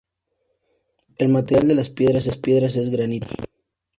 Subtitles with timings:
[1.19, 3.45] El material de las piedras es granito local.